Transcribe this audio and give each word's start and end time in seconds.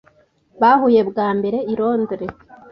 Bahuye 0.61 1.01
bwa 1.09 1.27
mbere 1.37 1.57
i 1.71 1.73
Londres. 1.79 2.33